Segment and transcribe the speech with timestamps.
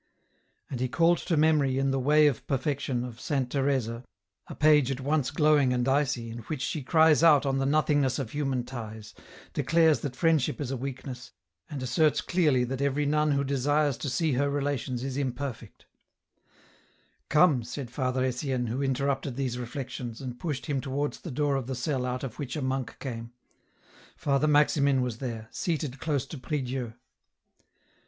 [0.71, 4.03] "And he called to memory in the" Way of Perfection" of Saint Teresa,
[4.47, 8.17] a page at once glowing and icy in which she cries out on the nothingness
[8.17, 9.13] of human ties,
[9.53, 11.33] declares that friendship is a weakness,
[11.69, 15.85] and asserts clearly that every nun who desires to see her relations is imperfect,"
[17.29, 21.55] Come," said Father Etienne, who interrupted these reflec tions, and pushed him towards the door
[21.55, 23.33] of the cell out of which a monk came.
[24.17, 26.93] Father Maximin was there, seated close to prie Dieu.